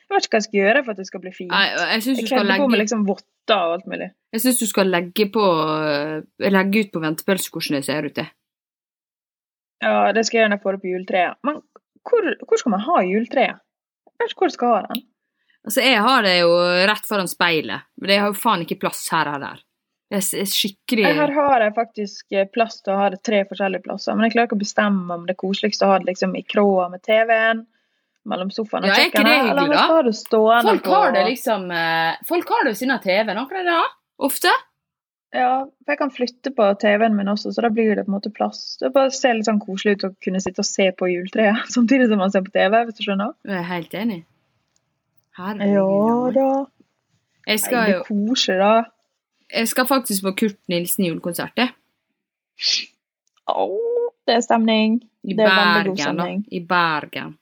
[0.05, 1.51] jeg vet ikke hva jeg skal gjøre for at det skal bli fint.
[1.51, 2.61] Nei, jeg syns du Jeg skal legge...
[2.61, 4.09] på meg liksom votter og alt mulig.
[4.35, 8.15] Jeg synes du skal legge på eh, Legge ut på ventepølse hvordan det ser ut,
[8.19, 8.27] det.
[9.83, 11.41] Ja, det skal jeg gjøre når jeg får opp juletreet.
[11.47, 11.59] Men
[12.05, 13.61] hvor, hvor skal man ha juletreet?
[14.05, 15.05] Jeg vet ikke hvor jeg skal ha den.
[15.65, 16.51] Altså, jeg har det jo
[16.91, 19.63] rett foran speilet, men jeg har jo faen ikke plass her der.
[20.13, 23.87] Det er skikkelig Her har jeg faktisk eh, plass til å ha det tre forskjellige
[23.87, 26.35] plasser, men jeg klarer ikke å bestemme om det er koseligst å ha det liksom
[26.37, 27.63] i kroa med TV-en,
[28.29, 30.95] mellom sofaen og Ja, kjøkkenet, det hyggelig, eller om skal ha det stående Folk på
[30.95, 33.81] har det liksom eh, Folk har det ved siden av TV-en, akkurat det?
[34.25, 34.53] Ofte.
[35.35, 38.15] Ja, for jeg kan flytte på TV-en min også, så da blir det på en
[38.15, 38.77] måte plass.
[38.79, 42.07] Det bare ser litt sånn koselig ut å kunne sitte og se på juletreet samtidig
[42.11, 43.35] som man ser på TV, hvis du skjønner?
[43.43, 44.19] Jeg er helt enig.
[45.35, 45.75] Herregud.
[45.75, 46.49] Ja da.
[47.45, 48.73] Jeg skal jo koser da.
[49.51, 51.75] Jeg skal faktisk på Kurt Nilsen julekonsert, jeg.
[53.51, 53.65] Å,
[54.25, 55.01] det er stemning.
[55.25, 56.29] I Det er veldig god Bergen, da.
[56.49, 57.35] I Bergen.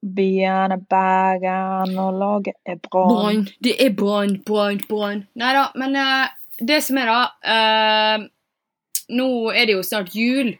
[0.00, 3.10] Byen er Bergen, og laget er Brann.
[3.14, 3.42] Brann.
[3.60, 5.26] Det er brann, brann, brann.
[5.36, 8.24] Nei da, men uh, det som er, da uh,
[9.10, 10.54] Nå er det jo snart jul.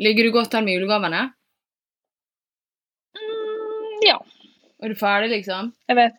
[0.00, 1.24] Ligger du godt an med julegavene?
[3.18, 4.16] Mm, ja,
[4.80, 5.72] Er du ferdig, liksom?
[5.90, 6.16] jeg vet.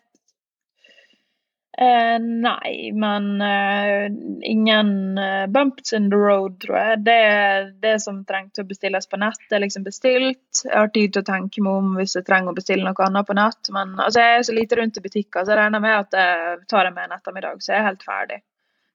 [1.78, 6.98] Eh, nei, men eh, ingen eh, bumps in the road, tror jeg.
[7.04, 10.64] Det, det som trengte å bestilles på nett, er liksom bestilt.
[10.66, 13.28] Jeg har tid til å tenke meg om hvis jeg trenger å bestille noe annet
[13.28, 13.72] på nett.
[13.72, 16.60] Men altså, jeg er så lite rundt i butikker, så jeg regner med at jeg
[16.68, 18.42] tar det med en ettermiddag, så jeg er helt ferdig.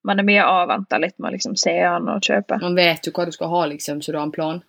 [0.06, 2.62] Men det er mye avventa litt med å liksom se an og kjøpe.
[2.62, 4.62] Man vet jo hva du skal ha, liksom, så du har en plan.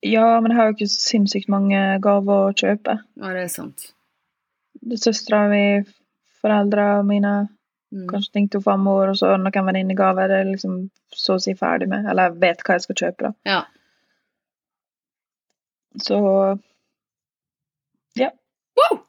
[0.00, 3.02] Ja, men jeg har jo ikke sinnssykt mange gaver å kjøpe.
[3.20, 3.90] Ja, det er sant.
[4.96, 5.64] Søstera mi,
[6.42, 7.48] foreldra mine,
[7.90, 8.04] Mm.
[8.06, 10.28] kanskje ting til farmor, og så noen venninnegaver.
[10.30, 10.74] Det er liksom
[11.10, 12.04] så å si ferdig med.
[12.06, 13.32] Eller jeg vet hva jeg skal kjøpe, da.
[13.50, 13.64] Ja.
[15.98, 16.18] Så
[18.14, 18.30] ja.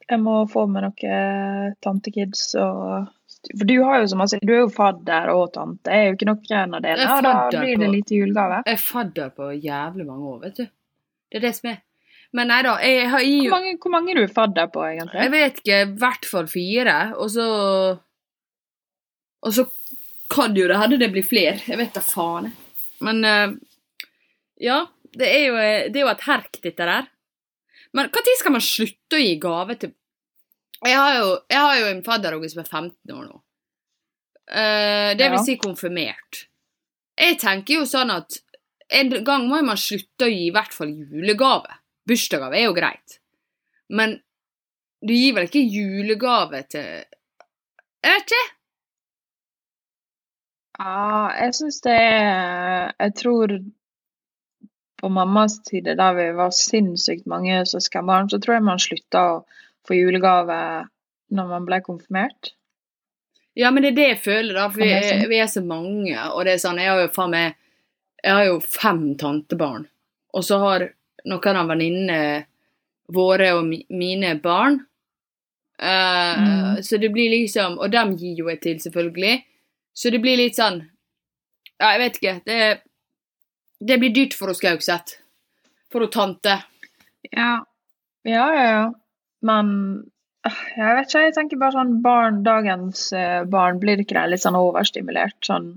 [0.09, 3.07] Jeg må få med noen tantekids og
[3.57, 5.89] For du har jo så masse Du er jo fadder og tante.
[5.93, 7.21] Jeg er jo ikke noen av delene.
[7.21, 8.63] da blir det lite julegave.
[8.65, 10.65] Jeg er fadder på jævlig mange år, vet du.
[11.31, 11.77] Det er det som er.
[12.37, 15.19] Men nei da, jeg har Hvor jo mange, hvor mange er du fadder på, egentlig?
[15.19, 17.47] Jeg vet ikke, i hvert fall fire, og så
[19.41, 19.65] Og så
[20.31, 21.59] kan jo det hende det blir flere.
[21.67, 22.51] Jeg vet da faen.
[23.03, 23.55] Men eh,
[24.63, 24.77] ja,
[25.17, 25.55] det er, jo,
[25.91, 27.09] det er jo et herk, dette der.
[27.91, 29.91] Men når skal man slutte å gi gave til
[30.85, 33.41] Jeg har jo, jeg har jo en fadderunge som er 15 år nå.
[34.51, 36.45] Uh, det vil si konfirmert.
[37.19, 38.39] Jeg tenker jo sånn at
[38.91, 41.80] en gang må man slutte å gi i hvert fall julegave.
[42.11, 43.19] Bursdagsgave er jo greit.
[43.91, 44.17] Men
[45.01, 46.89] du gir vel ikke julegave til
[48.01, 48.47] Jeg vet ikke.
[50.81, 53.55] Ja, jeg syns det er Jeg tror
[55.01, 59.37] på mammas tider, da vi var sinnssykt mange søskenbarn, så tror jeg man slutta å
[59.87, 60.57] få julegave
[61.33, 62.51] når man ble konfirmert.
[63.57, 64.67] Ja, men det er det jeg føler, da.
[64.69, 67.33] For vi, er, vi er så mange, og det er sånn Jeg har jo faen
[67.33, 67.57] meg
[68.21, 69.87] Jeg har jo fem tantebarn.
[70.37, 70.85] Og så har
[71.29, 72.45] noen av venninnene
[73.11, 74.79] våre og mi, mine barn.
[75.81, 76.83] Uh, Mm.
[76.85, 79.41] Så det blir liksom Og dem gir jo jeg til, selvfølgelig.
[79.93, 80.77] Så det blir litt sånn
[81.81, 82.33] Ja, jeg vet ikke.
[82.45, 82.59] Det,
[83.81, 85.17] det blir dyrt for oss Gauseth.
[85.91, 86.59] For hun tante.
[87.31, 87.65] Ja.
[88.23, 88.85] Ja, ja, ja.
[89.41, 89.71] Men
[90.45, 94.35] øh, jeg vet ikke, jeg tenker bare sånn barn, dagens eh, barn, blir ikke de
[94.35, 95.39] litt sånn overstimulert?
[95.45, 95.73] Sånn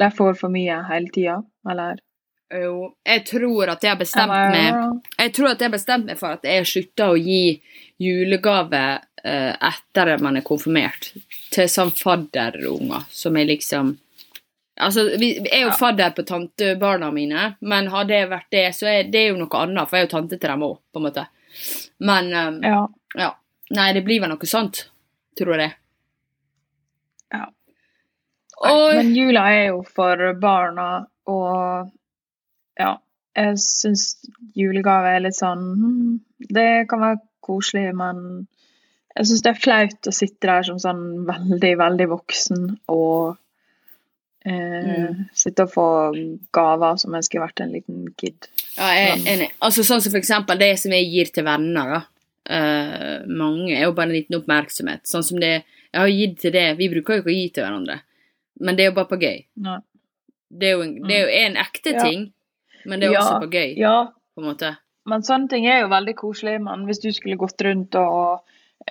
[0.00, 1.38] De får for mye hele tida,
[1.70, 2.02] eller?
[2.50, 5.00] Jo, jeg tror at jeg har bestemt meg?
[5.20, 7.60] Jeg tror at jeg har bestemt meg for at jeg slutter å gi
[8.02, 8.82] julegave
[9.22, 11.12] eh, etter at man er konfirmert,
[11.54, 13.96] til sånn fadderunger, som er liksom
[14.80, 19.10] Altså, vi, er jo fadder på tantebarna mine, men hadde jeg vært det, så er
[19.12, 21.24] det jo noe annet, for jeg er jo tante til dem òg, på en måte.
[22.08, 22.78] Men um, Ja.
[23.20, 23.28] ja.
[23.76, 24.86] Nei, det blir vel noe sånt,
[25.36, 25.74] tror jeg.
[27.34, 27.44] Ja.
[28.70, 30.88] Og Men jula er jo for barna,
[31.28, 31.92] og
[32.80, 32.94] ja,
[33.36, 34.06] jeg syns
[34.58, 36.14] julegave er litt sånn hm,
[36.50, 38.48] Det kan være koselig, men
[39.16, 43.36] jeg syns det er flaut å sitte der som sånn veldig, veldig voksen og
[44.46, 45.88] eh, sitte og få
[46.54, 48.48] gaver som jeg skulle vært en liten kid.
[48.76, 49.50] Ja, jeg er enig.
[49.66, 52.02] Altså Sånn som for eksempel det som jeg gir til venner, da.
[52.50, 55.04] Uh, mange er jo bare en liten oppmerksomhet.
[55.06, 57.66] Sånn som det Jeg har gitt til det Vi bruker jo ikke å gi til
[57.66, 57.98] hverandre,
[58.64, 59.36] men det er jo bare på gøy.
[60.50, 62.06] Det er jo en, det er jo en ekte Ja.
[62.84, 63.96] Men det er Ja, også på gøy, Ja,
[64.34, 64.76] på en måte.
[65.10, 66.58] Men sånne ting er jo veldig koselig.
[66.62, 68.42] Men hvis du skulle gått rundt og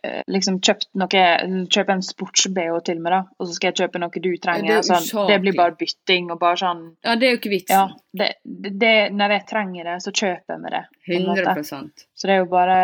[0.04, 1.22] eh, liksom kjøpt noe
[1.70, 4.82] Kjøpe en sports-BH til meg, da, og så skal jeg kjøpe noe du trenger.
[4.82, 7.76] Det sånn, det blir bare bytting og bare sånn Ja, det er jo ikke vitsen.
[7.78, 7.88] Ja.
[8.22, 8.30] Det,
[8.84, 10.86] det, når jeg trenger det, så kjøper jeg meg det.
[11.08, 12.78] på en 100 Så det er jo bare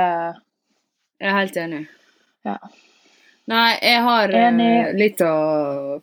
[1.19, 1.85] Jeg er helt enig.
[2.45, 2.59] Ja.
[3.49, 4.73] Nei, jeg har eh, Enig.
[4.97, 5.33] litt å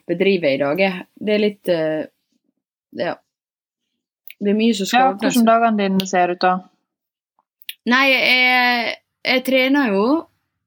[0.06, 0.78] bedrive i dag.
[0.78, 1.06] jeg.
[1.18, 2.02] Det er litt uh,
[2.98, 3.16] Ja.
[4.42, 5.36] Det er mye som Ja, skal ordnes.
[5.36, 6.52] hvordan dagene dine ser ut, da?
[7.92, 8.94] Nei, jeg,
[9.26, 10.06] jeg trener jo,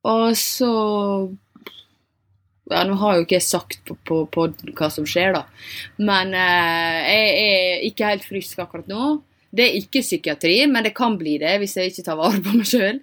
[0.05, 0.71] og så
[2.71, 5.43] ja, Nå har jo ikke jeg sagt på, på, på hva som skjer, da.
[6.01, 9.09] Men eh, jeg er ikke helt frisk akkurat nå.
[9.55, 12.55] Det er ikke psykiatri, men det kan bli det hvis jeg ikke tar vare på
[12.57, 12.97] meg sjøl.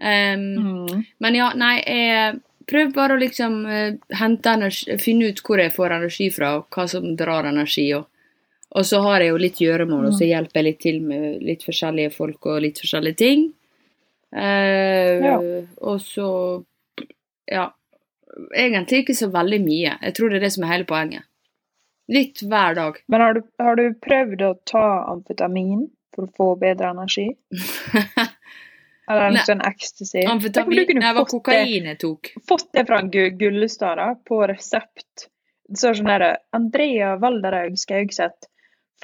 [0.00, 1.04] Mm.
[1.22, 2.38] Men ja, nei, jeg
[2.70, 6.70] prøv bare å liksom eh, hente energi, finne ut hvor jeg får energi fra, og
[6.74, 7.88] hva som drar energi.
[7.98, 8.06] Og,
[8.74, 11.62] og så har jeg jo litt gjøremål, og så hjelper jeg litt til med litt
[11.66, 13.44] forskjellige folk og litt forskjellige ting.
[14.34, 15.38] Eh, Ja.
[15.82, 16.64] Og så
[17.50, 17.70] Ja.
[18.56, 19.92] Egentlig ikke så veldig mye.
[20.02, 21.22] Jeg tror det er det som er hele poenget.
[22.10, 22.96] Litt hver dag.
[23.08, 27.28] Men har du, har du prøvd å ta amfetamin for å få bedre energi?
[29.08, 30.24] Eller en sånn ecstasy?
[30.26, 32.32] Amfetamin Nei, det var kokain jeg tok.
[32.48, 35.28] fått det fra Gullestad på resept.
[35.74, 38.48] Så sånn derre Andrea Valderhaug Skaugseth.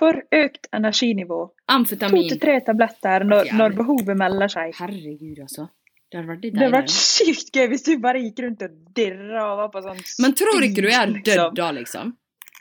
[0.00, 1.42] For økt energinivå.
[1.74, 2.22] Amfetamin.
[2.24, 4.72] To til tre tabletter når, når behovet melder seg.
[4.78, 5.66] Herregud, altså.
[6.10, 9.44] Det hadde vært Det hadde vært sykt gøy hvis du bare gikk rundt og dirra
[9.52, 12.14] og var på sånn Men tror ikke du jeg har dødd da, liksom?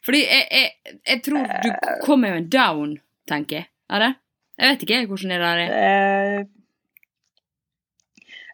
[0.06, 1.70] Fordi jeg, jeg, jeg tror du
[2.06, 2.94] kommer jo en down,
[3.30, 3.70] tenker jeg.
[3.90, 4.12] Er det?
[4.60, 5.74] Jeg vet ikke hvordan det der er.
[5.80, 6.48] Eh,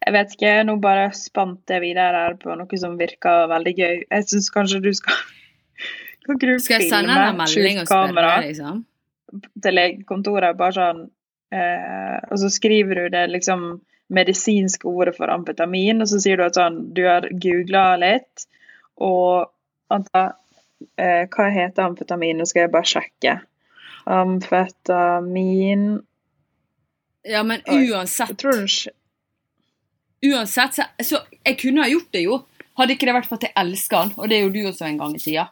[0.06, 3.95] Jeg vet ikke, nå bare spant jeg videre her på noe som virker veldig gøy.
[4.06, 5.17] Jeg syns kanskje du skal
[6.26, 8.84] Skal jeg sende deg en melding og spørre, liksom?
[9.64, 11.04] til legekontoret, bare sånn
[11.54, 13.68] eh, Og så skriver du det liksom
[14.16, 18.46] medisinske ordet for amfetamin, og så sier du at sånn Du har googla litt,
[19.02, 19.50] og
[19.94, 20.28] anta
[20.98, 22.40] eh, Hva heter amfetamin?
[22.40, 23.38] Nå skal jeg bare sjekke.
[24.06, 25.88] Amfetamin
[27.26, 28.68] Ja, men uansett Jeg tror
[30.26, 32.40] Uansett, så, så jeg kunne ha gjort det, jo.
[32.80, 34.88] Hadde ikke det vært for at jeg elsker han, og det er jo du også
[34.88, 35.44] en gang i tida.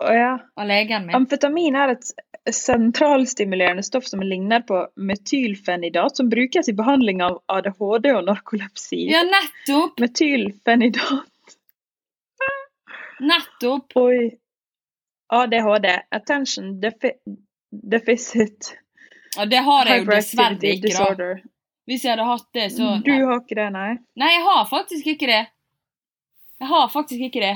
[0.00, 0.38] Ja.
[0.56, 1.14] Av legen min.
[1.16, 8.12] Amfetamin er et sentralstimulerende stoff som ligner på metylfenidat, som brukes i behandling av ADHD
[8.14, 9.02] og narkolepsi.
[9.12, 10.00] Ja, nettopp!
[10.00, 11.26] Metylfenidat
[13.20, 13.96] Nettopp!
[14.00, 14.30] Oi.
[15.28, 15.86] ADHD.
[16.10, 17.12] Attention defi
[17.70, 18.78] deficit
[19.36, 21.34] Ja, det har jeg jo dessverre ikke, da.
[21.86, 23.90] Hvis jeg hadde hatt det, så Du har ikke det, nei?
[24.18, 25.42] Nei, jeg har faktisk ikke det.
[26.60, 27.54] Jeg har faktisk ikke det.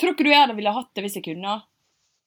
[0.00, 1.58] Tror ikke du jeg hadde ville hatt det hvis jeg kunne?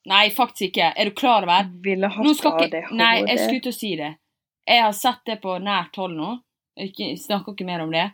[0.06, 0.92] Nei, faktisk ikke.
[0.94, 1.70] Er du klar over?
[1.82, 2.76] Ville hatt ikke ADHD.
[2.94, 4.12] Nei, jeg skulle til å si det.
[4.66, 6.36] Jeg har sett det på nært hold nå.
[6.78, 8.06] Jeg snakker ikke mer om det.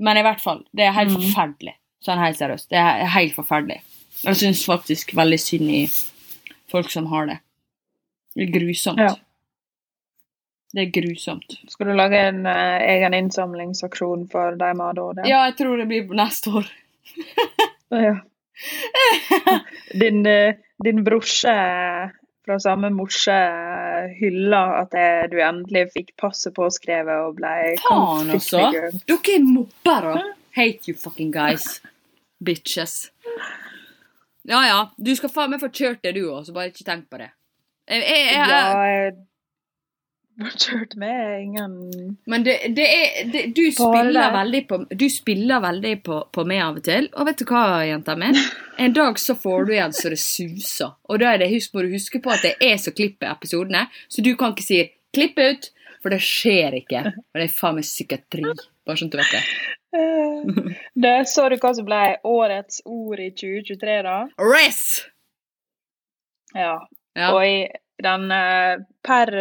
[0.00, 1.20] Men i hvert fall, det er helt mm.
[1.28, 1.76] forferdelig.
[2.04, 2.68] Sånn helt seriøst.
[2.72, 3.80] Det er helt forferdelig.
[4.22, 5.82] Jeg syns faktisk veldig synd i
[6.72, 7.38] folk som har det.
[8.36, 9.00] Det er grusomt.
[9.00, 9.14] Ja.
[10.76, 11.56] Det er grusomt.
[11.72, 15.22] Skal du lage en uh, egen innsamlingsaksjon for de med ADHD?
[15.28, 16.72] Ja, jeg tror det blir neste år.
[17.86, 18.16] Ja.
[20.00, 21.56] Din, eh, din brorse
[22.46, 23.34] fra samme morse
[24.20, 28.68] hylla at det, du endelig fikk passet påskrevet og ble Faen, altså.
[28.70, 30.24] Dere er mobbere.
[30.56, 31.80] Hate you fucking guys.
[32.38, 33.10] Bitches.
[34.46, 37.08] Ja ja, du skal faen meg få kjørt det, du òg, så bare ikke tenk
[37.10, 37.32] på det.
[37.90, 39.16] Jeg, jeg, jeg, Ja, jeg
[40.36, 45.94] kjørt med ingen Men det, det er det, Du spiller veldig på Du spiller veldig
[46.04, 47.08] på, på meg av og til.
[47.16, 48.32] Og vet du hva, jenta mi?
[48.78, 50.92] En dag så får du igjen så det suser.
[51.08, 54.24] Og da det, husk, må du huske på at det er så klipper episodene, så
[54.24, 54.82] du kan ikke si
[55.16, 55.70] 'klipp ut',
[56.02, 57.00] for det skjer ikke.
[57.08, 58.44] Og det er faen meg psykiatri.
[58.86, 59.42] Bare sånn du vet det.
[59.96, 64.18] Eh, det, Så du hva som ble årets ord i 2023, da?
[64.38, 64.82] Res!
[66.54, 66.76] Ja.
[67.16, 67.32] Ja.
[67.32, 67.56] Og i
[68.04, 69.32] den eh, per,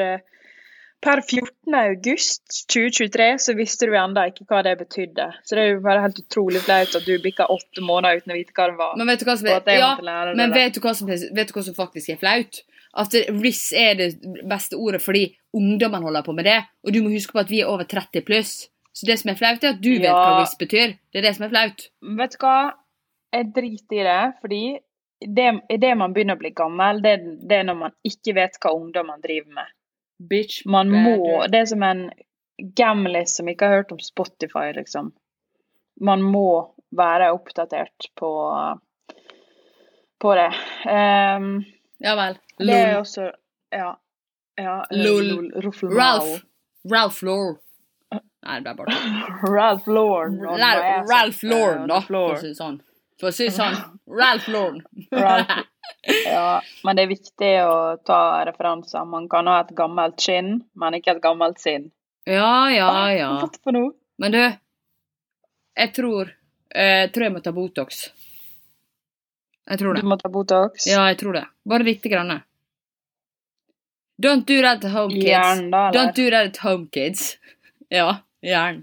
[1.06, 1.76] per 14.
[1.78, 5.28] august 2023 så visste du ennå ikke hva det betydde.
[5.46, 8.38] Så det er jo bare helt utrolig flaut at du bikka åtte måneder uten å
[8.38, 8.96] vite hva det var.
[9.00, 9.91] Men vet du hva som ja,
[10.34, 12.63] men vet du hva som, vet du hva som faktisk er flaut?
[12.96, 14.10] At RIS er det
[14.48, 16.62] beste ordet fordi ungdommen holder på med det.
[16.88, 18.56] Og du må huske på at vi er over 30 pluss.
[18.96, 20.96] Så det som er flaut, er at du vet hva RIS betyr.
[21.12, 21.88] Det er det som er flaut.
[22.22, 22.58] Vet du hva?
[23.36, 24.63] Jeg driter i det, fordi
[25.36, 25.48] det,
[25.82, 29.20] det man begynner å bli gammel, det, det er når man ikke vet hva ungdommen
[29.24, 29.74] driver med.
[30.19, 30.62] Bitch.
[30.65, 31.45] Man må.
[31.51, 32.10] Det er som en
[32.78, 35.12] gamlis som ikke har hørt om Spotify, liksom.
[36.01, 38.32] Man må være oppdatert på,
[40.21, 40.51] på det.
[40.88, 41.63] Um,
[42.04, 42.38] Ja vel.
[42.60, 43.01] det er Lol.
[43.01, 43.30] også
[43.71, 43.93] Ja.
[44.60, 45.28] ja Lol.
[45.28, 46.41] lol, Ralph.
[46.91, 47.56] Ralph Laur.
[48.45, 48.97] Nei, det ble bare
[49.56, 50.36] Ralph Lauren.
[51.10, 52.01] Ralph, Lauren, da.
[52.06, 52.75] For å si det sånn.
[53.19, 53.78] For å si det sånn.
[54.21, 54.84] Ralph Lauren.
[56.26, 59.06] Ja, men det er viktig å ta referanser.
[59.10, 61.88] Man kan ha et gammelt skinn, men ikke et gammelt sinn.
[62.30, 63.32] Ja, ja, ja.
[64.17, 64.39] Men du,
[65.76, 66.32] jeg tror
[66.76, 68.08] Jeg tror jeg må ta Botox.
[69.69, 70.86] Jeg tror Du må ta Botox?
[70.89, 71.45] Ja, jeg tror det.
[71.65, 72.41] Bare lite grann.
[74.21, 75.26] Don't do that at home, kids.
[75.30, 76.00] Jern, da, eller?
[76.00, 77.38] Don't do that at home, kids.
[77.89, 78.80] Ja, jern.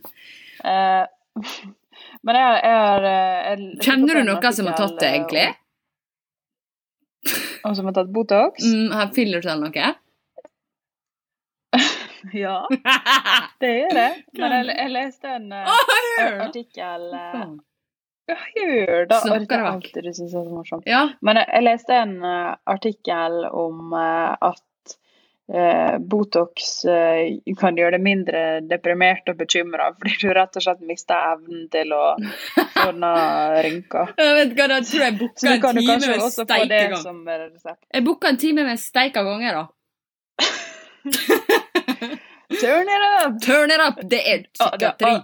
[0.62, 1.06] Uh,
[2.26, 5.46] men jeg, jeg har eh, jeg- Kjenner du noen som har tatt det, egentlig?
[7.62, 8.64] Og som har tatt Botox?
[8.64, 9.92] Mm, har fillers eller noe?
[12.32, 12.68] Ja,
[13.60, 14.08] det gjør det.
[14.38, 15.62] Men jeg, jeg leste en det.
[16.44, 17.54] artikkel uh,
[18.30, 19.18] Ja, gjør det.
[19.24, 20.86] Snakker det er det alltid du synes er så morsomt.
[20.86, 21.00] Ja.
[21.20, 24.62] Men jeg, jeg leste en uh, artikkel om uh, at
[26.00, 31.18] Botox eh, kan gjøre deg mindre deprimert og bekymra, fordi du rett og slett mister
[31.34, 32.02] evnen til å
[32.86, 33.12] ordne
[33.66, 34.14] rynker.
[34.16, 35.98] Jeg vet hva, da tror jeg booka en time
[37.20, 37.84] med resept.
[37.92, 39.68] Jeg booka en time med steika ganger, da.
[42.62, 43.36] Turn it up!
[43.42, 44.00] Turn it up!
[44.08, 45.14] Det er psykiatri.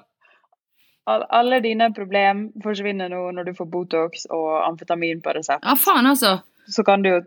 [1.09, 5.65] Alle dine problem forsvinner nå når du får Botox og amfetamin på resept.
[5.65, 6.39] Ja, faen, altså.
[6.69, 7.21] Så kan du jo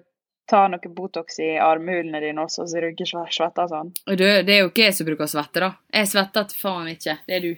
[0.48, 3.92] ta noe Botox i armhulene dine også, så du ikke sve- svetter sånn.
[4.08, 5.74] Du, Det, er jo ikke jeg som bruker å svette, da.
[5.94, 7.18] Jeg svetter til faen ikke.
[7.28, 7.56] Det er du.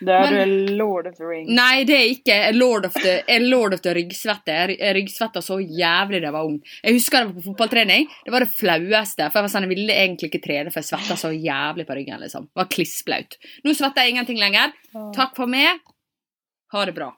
[0.00, 0.40] Det er Men- du
[0.72, 1.48] er lord of the rings.
[1.48, 4.76] Nei, det er ikke jeg er lord of the, jeg er lord of the ryggsvette.
[4.78, 6.60] Jeg ryggsvetta så jævlig da jeg var ung.
[6.82, 8.08] Jeg husker det var på fotballtrening.
[8.24, 9.30] Det var det flaueste.
[9.30, 11.94] For jeg var sånn, jeg ville egentlig ikke trene, for jeg svetta så jævlig på
[11.96, 12.20] ryggen.
[12.20, 12.42] liksom.
[12.50, 13.36] Det var klissblaut.
[13.64, 14.72] Nå svetter jeg ingenting lenger.
[15.14, 15.78] Takk for meg.
[16.72, 17.12] Ha det bra.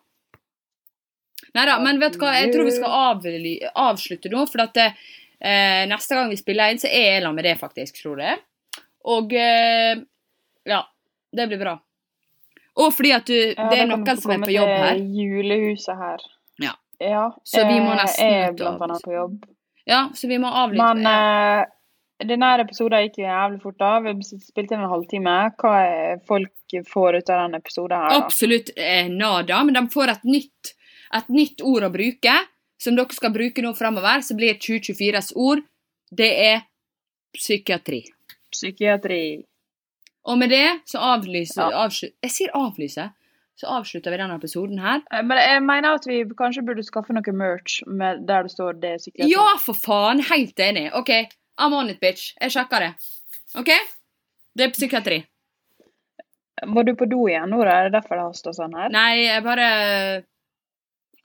[1.58, 4.78] Nei da, men vet du hva, jeg tror vi skal avly, avslutte nå, for at
[4.84, 8.38] eh, neste gang vi spiller inn, så er jeg sammen med det, faktisk, tror jeg.
[9.10, 9.98] Og eh,
[10.68, 10.80] ja,
[11.34, 11.76] det blir bra.
[12.78, 15.00] Og fordi at du, Ja, det er noen som er på jobb her.
[15.18, 16.22] julehuset her.
[16.62, 16.76] Ja.
[17.02, 19.40] Ja, Så vi må eh, nesten Jeg er blant annet på jobb.
[19.88, 20.84] Ja, så vi må avlyse.
[20.84, 21.16] Men ja.
[21.58, 24.06] eh, denne episoden gikk jo jævlig fort av.
[24.06, 25.36] Vi spilte inn en halvtime.
[25.58, 28.22] Hva er folk får ut av denne episoden her, da?
[28.26, 30.72] Absolutt eh, nada, men de får et nytt,
[31.14, 32.34] et nytt ord å bruke,
[32.78, 35.62] som dere skal bruke nå framover, så blir 2024s ord,
[36.14, 36.62] det er
[37.36, 38.04] psykiatri.
[38.52, 39.44] Psykiatri.
[40.28, 41.86] Og med det så avlyser Ja.
[41.86, 43.12] avslu- Jeg sier avlyse.
[43.58, 45.02] Så avslutter vi denne episoden her.
[45.10, 48.72] Eh, Men jeg mener at vi kanskje burde skaffe noe merch med, der det står
[48.80, 49.30] 'det er psykiatri'.
[49.30, 50.20] Ja, for faen!
[50.20, 50.90] Helt enig.
[50.94, 51.10] OK,
[51.58, 52.34] I'm on it, bitch.
[52.40, 52.94] Jeg sjekker det.
[53.56, 53.68] OK?
[54.56, 55.24] Det er psykiatri.
[56.66, 57.60] Må du på do igjen nå.
[57.64, 58.88] Er det derfor det haster sånn her?
[58.90, 60.24] Nei, jeg bare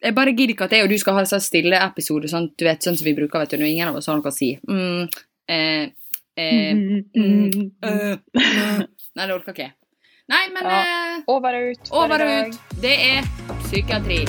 [0.04, 2.66] Jeg bare gidder ikke at jeg og du skal ha sånn stille episode, sånn, du
[2.68, 4.58] vet, sånn som vi bruker vet du, når ingen av oss har noe å si.
[4.68, 5.08] Mm,
[5.48, 5.90] eh,
[6.36, 7.72] eh, Mhm, mm, mhm.
[7.86, 8.84] øh, øh.
[9.16, 9.74] Nei, det orker ikke jeg.
[10.30, 10.82] Nei, men Ja.
[10.82, 11.92] eh, Over og ut.
[11.92, 12.60] over og ut.
[12.82, 13.22] Det er
[13.64, 14.26] psykiatri.